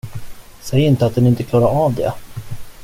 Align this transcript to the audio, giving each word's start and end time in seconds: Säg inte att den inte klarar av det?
Säg 0.61 0.81
inte 0.81 1.05
att 1.05 1.15
den 1.15 1.27
inte 1.27 1.43
klarar 1.43 1.65
av 1.67 1.93
det? 1.93 2.13